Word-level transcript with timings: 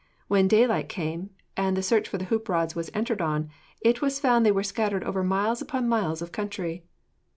When 0.27 0.47
daylight 0.47 0.89
came, 0.89 1.29
and 1.55 1.77
the 1.77 1.83
search 1.83 2.09
for 2.09 2.17
the 2.17 2.25
hoop 2.25 2.49
rods 2.49 2.75
was 2.75 2.89
entered 2.91 3.21
on, 3.21 3.51
it 3.81 4.01
was 4.01 4.19
found 4.19 4.43
they 4.43 4.51
were 4.51 4.63
scattered 4.63 5.03
over 5.03 5.23
miles 5.23 5.61
upon 5.61 5.87
miles 5.87 6.23
of 6.23 6.31
country. 6.31 6.83